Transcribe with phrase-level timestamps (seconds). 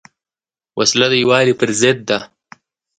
[0.79, 2.19] وسله د یووالي پر ضد ده